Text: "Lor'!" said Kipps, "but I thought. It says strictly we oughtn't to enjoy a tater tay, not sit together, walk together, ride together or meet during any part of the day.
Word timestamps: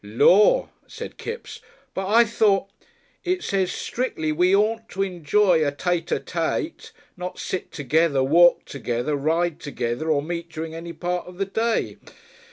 "Lor'!" 0.03 0.69
said 0.87 1.17
Kipps, 1.19 1.59
"but 1.93 2.07
I 2.07 2.23
thought. 2.25 2.67
It 3.23 3.43
says 3.43 3.71
strictly 3.71 4.31
we 4.31 4.51
oughtn't 4.55 4.89
to 4.89 5.03
enjoy 5.03 5.63
a 5.63 5.71
tater 5.71 6.17
tay, 6.17 6.73
not 7.15 7.37
sit 7.37 7.71
together, 7.71 8.23
walk 8.23 8.65
together, 8.65 9.15
ride 9.15 9.59
together 9.59 10.09
or 10.09 10.23
meet 10.23 10.49
during 10.49 10.73
any 10.73 10.93
part 10.93 11.27
of 11.27 11.37
the 11.37 11.45
day. 11.45 11.97